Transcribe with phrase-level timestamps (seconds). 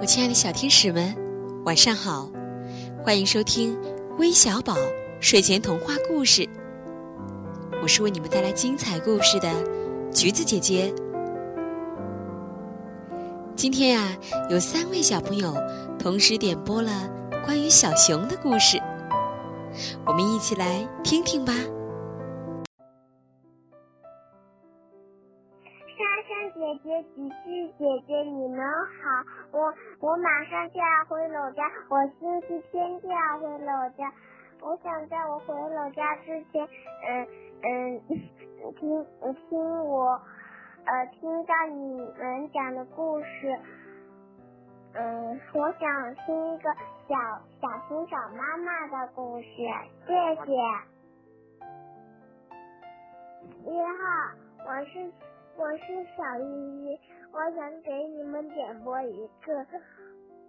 [0.00, 1.14] 我亲爱的小天使们，
[1.64, 2.28] 晚上好！
[3.04, 3.78] 欢迎收听
[4.18, 4.76] 微小宝
[5.20, 6.46] 睡前童话故事。
[7.80, 9.48] 我是为你们带来精彩故事的
[10.12, 10.92] 橘子姐姐。
[13.54, 14.16] 今天呀，
[14.50, 15.54] 有三位小朋友
[15.96, 17.08] 同时点播了
[17.46, 18.78] 关于小熊的故事，
[20.04, 21.54] 我们一起来听听吧。
[27.16, 29.24] 雨季姐姐，你们好！
[29.52, 34.12] 我我马上就要回老家，我星期天就要回老家。
[34.60, 36.66] 我想在我回老家之前，
[37.06, 37.28] 嗯
[37.62, 38.00] 嗯，
[38.74, 39.06] 听
[39.48, 40.20] 听我，
[40.86, 43.58] 呃，听到你们讲的故事。
[44.94, 46.74] 嗯，我想听一个
[47.08, 47.14] 小
[47.60, 49.46] 小熊找妈妈的故事，
[50.06, 50.12] 谢
[50.46, 50.52] 谢。
[53.64, 55.12] 你好，我是。
[55.56, 56.98] 我是小依依，
[57.32, 59.66] 我想给你们点播一个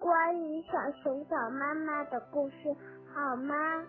[0.00, 2.74] 关于小熊找妈妈的故事，
[3.12, 3.84] 好吗？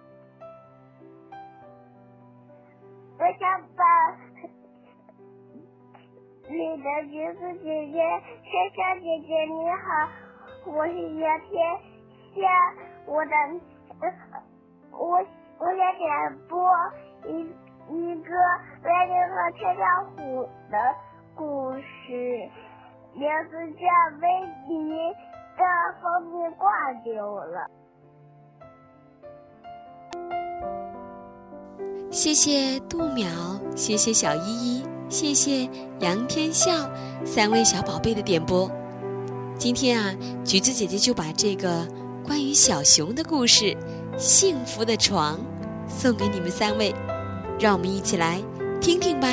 [3.18, 4.18] 我想把
[6.50, 7.98] 你的橘子姐姐、
[8.44, 10.10] 香香姐姐你好，
[10.66, 11.80] 我是杨天
[12.36, 12.44] 香，
[13.08, 13.32] 我的
[14.92, 15.26] 我
[15.60, 16.60] 我想点播
[17.26, 17.65] 一。
[17.88, 18.32] 一个
[18.84, 20.78] 威尼和跳跳虎的
[21.36, 21.80] 故事，
[23.14, 23.86] 名字叫
[24.22, 24.28] 《威
[24.68, 25.14] 尼
[25.56, 25.62] 的
[26.02, 26.68] 蜂蜜挂
[27.04, 27.60] 丢了》。
[32.12, 35.70] 谢谢杜淼，谢谢小依依，谢谢
[36.00, 36.90] 杨天笑
[37.24, 38.68] 三位小宝贝的点播。
[39.58, 41.88] 今天啊，橘子姐姐就把这个
[42.26, 43.66] 关于小熊的故事
[44.18, 45.38] 《幸福的床》
[45.88, 46.96] 送给你们三位。
[47.60, 48.42] 让我们一起来
[48.82, 49.28] 听听吧。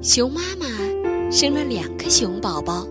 [0.00, 0.66] 熊妈妈
[1.30, 2.86] 生了两个熊宝宝，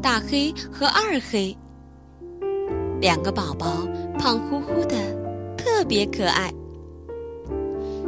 [0.00, 1.56] 大黑和二黑。
[3.00, 3.86] 两个宝宝
[4.18, 4.96] 胖乎乎的，
[5.56, 6.52] 特别可爱。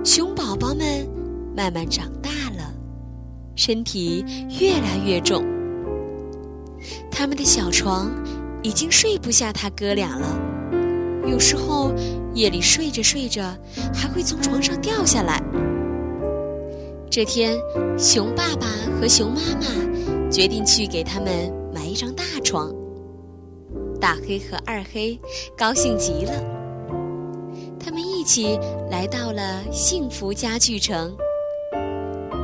[0.04, 1.06] 熊宝宝们
[1.56, 2.72] 慢慢长大了，
[3.56, 4.24] 身体
[4.60, 5.44] 越来越重，
[7.10, 8.10] 他们的小床。
[8.62, 10.26] 已经睡不下他哥俩了，
[11.26, 11.92] 有时候
[12.34, 13.42] 夜里睡着睡着
[13.94, 15.42] 还会从床上掉下来。
[17.10, 17.58] 这天，
[17.98, 18.66] 熊爸爸
[19.00, 22.74] 和熊妈妈决定去给他们买一张大床。
[24.00, 25.18] 大黑和二黑
[25.56, 26.32] 高兴极了，
[27.80, 28.58] 他们一起
[28.90, 31.16] 来到了幸福家具城。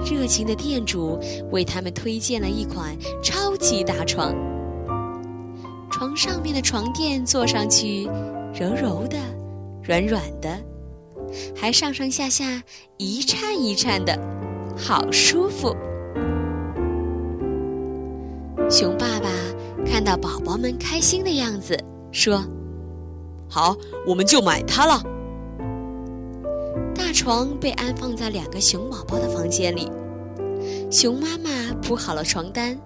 [0.05, 1.19] 热情的店主
[1.51, 4.35] 为他们推荐了一款超级大床。
[5.97, 8.07] 床上面的床垫坐上去，
[8.53, 9.17] 柔柔的，
[9.85, 10.61] 软软的，
[11.55, 12.61] 还上上下下
[12.97, 14.19] 一颤一颤的，
[14.77, 15.69] 好舒服。
[18.69, 19.31] 熊爸爸
[19.87, 21.79] 看到宝宝们开心的样子，
[22.11, 22.45] 说
[23.49, 25.01] ：“好，我们就买它了。”
[26.93, 29.89] 大床被安放在两个熊宝宝的房间里，
[30.91, 32.77] 熊妈妈铺好了床单，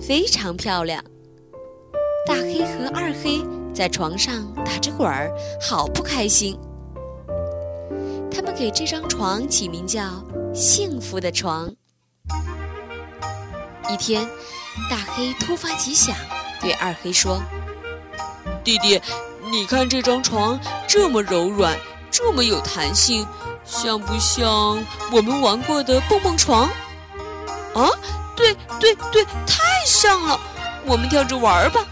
[0.00, 1.00] 非常漂亮。
[2.26, 3.40] 大黑和二黑
[3.72, 6.58] 在床上打着滚儿，好不开心。
[8.28, 10.02] 他们给这张床起名叫
[10.52, 11.70] “幸福的床”。
[13.88, 14.28] 一天，
[14.90, 16.16] 大黑突发奇想，
[16.60, 17.40] 对二黑说
[18.64, 19.00] ：“弟弟，
[19.48, 21.78] 你看这张床这么柔软，
[22.10, 23.24] 这么有弹性，
[23.64, 26.68] 像不像我们玩过的蹦蹦床
[27.72, 27.88] ？”“啊，
[28.34, 30.40] 对对对，太像了！
[30.84, 31.86] 我们跳着玩吧。”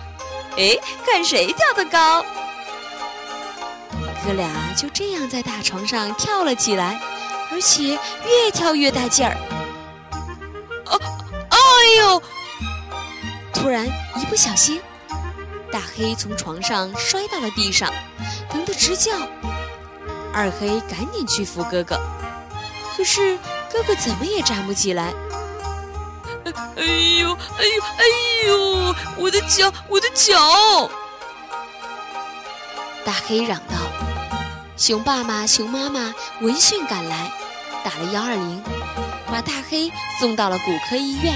[0.57, 2.25] 哎，看谁跳得高！
[4.25, 7.01] 哥俩就这样在大床上跳了起来，
[7.51, 9.37] 而且越跳越带劲儿。
[10.87, 10.97] 啊，
[11.51, 11.59] 哎
[11.99, 12.23] 呦！
[13.53, 14.81] 突然一不小心，
[15.71, 17.93] 大黑从床上摔到了地上，
[18.49, 19.13] 疼得直叫。
[20.33, 22.01] 二黑赶紧去扶哥哥，
[22.97, 23.37] 可是
[23.73, 25.13] 哥哥怎么也站不起来。
[26.55, 26.85] 哎
[27.21, 28.05] 呦，哎呦，哎
[28.47, 28.95] 呦！
[29.19, 30.91] 我的脚，我的脚！
[33.05, 33.77] 大黑嚷道
[34.77, 37.31] ：“熊爸爸、熊妈妈闻讯赶来，
[37.85, 38.63] 打了幺二零，
[39.27, 41.35] 把大黑送到了骨科医院。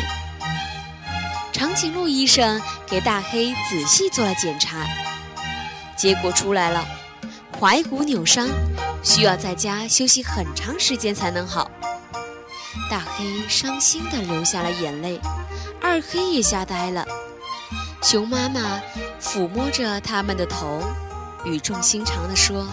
[1.52, 4.86] 长颈鹿医生给大黑仔细做了检查，
[5.96, 6.86] 结果出来了：
[7.60, 8.48] 踝骨扭伤，
[9.02, 11.70] 需要在家休息很长时间才能好。”
[12.90, 15.20] 大黑伤心地流下了眼泪，
[15.80, 17.04] 二黑也吓呆了。
[18.02, 18.80] 熊妈妈
[19.20, 20.82] 抚摸着他们的头，
[21.44, 22.66] 语重心长地说：“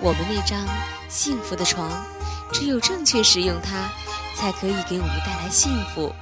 [0.00, 0.58] 我们那张
[1.08, 1.90] 幸福的床，
[2.52, 3.90] 只有正确使用它，
[4.36, 6.14] 才可以给我们带来幸福。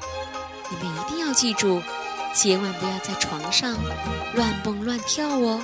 [0.71, 1.83] 你们一定要记住，
[2.35, 3.77] 千万不要在床上
[4.35, 5.61] 乱蹦乱跳哦。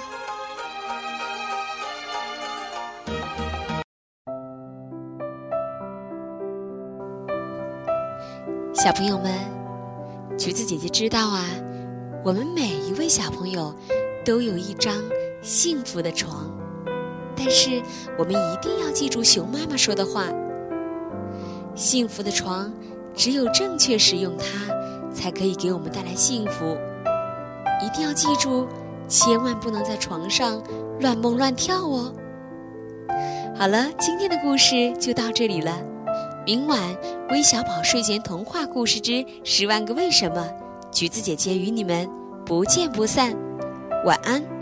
[8.76, 9.32] 小朋友们，
[10.37, 11.46] 橘子姐姐知道啊，
[12.23, 13.75] 我们每一位小朋友
[14.23, 15.02] 都有一张
[15.40, 16.55] 幸福的床，
[17.34, 17.81] 但是
[18.19, 20.26] 我们一定要记住熊妈妈说的话：
[21.75, 22.70] 幸福的床
[23.14, 24.70] 只有正确使用它，
[25.11, 26.76] 才可以给我们带来幸福。
[27.82, 28.69] 一定要记住，
[29.08, 30.62] 千万不能在床上
[31.00, 32.12] 乱蹦乱跳哦。
[33.58, 35.73] 好了，今天的故事就到这里了。
[36.47, 36.97] 明晚，
[37.31, 40.49] 微小宝睡前童话故事之十万个为什么，
[40.93, 42.09] 橘子姐姐与你们
[42.45, 43.37] 不见不散。
[44.05, 44.56] 晚安。